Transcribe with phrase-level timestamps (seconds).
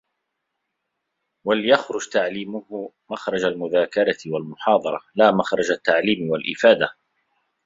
[1.45, 6.95] وَلْيَخْرُجْ تَعْلِيمُهُ مَخْرَجَ الْمُذَاكَرَةِ وَالْمُحَاضَرَةِ لَا مَخْرَجَ التَّعْلِيمِ وَالْإِفَادَةِ